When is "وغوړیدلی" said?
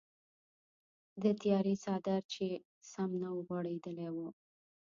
3.37-4.07